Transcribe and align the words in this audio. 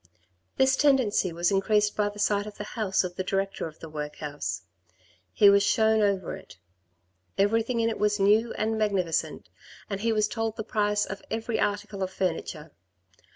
This 0.57 0.75
tendency 0.75 1.31
was 1.31 1.51
increased 1.51 1.95
by 1.95 2.09
the 2.09 2.17
sight 2.17 2.47
of 2.47 2.57
the 2.57 2.63
house 2.73 3.03
of 3.03 3.15
the 3.17 3.23
director 3.23 3.67
of 3.67 3.77
the 3.77 3.87
workhouse. 3.87 4.63
He 5.31 5.47
was 5.47 5.61
shown 5.61 6.01
over 6.01 6.35
it. 6.35 6.57
Everything 7.37 7.79
in 7.81 7.87
it 7.87 7.99
was 7.99 8.19
new 8.19 8.51
and 8.53 8.79
magnificent, 8.79 9.47
and 9.91 10.01
he 10.01 10.11
was 10.11 10.27
told 10.27 10.55
the 10.55 10.63
price 10.63 11.05
of 11.05 11.21
every 11.29 11.59
article 11.59 12.01
of 12.01 12.09
furniture. 12.11 12.71